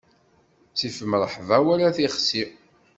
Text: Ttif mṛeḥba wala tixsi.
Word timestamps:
Ttif 0.71 0.97
mṛeḥba 1.11 1.57
wala 1.65 1.87
tixsi. 1.95 2.43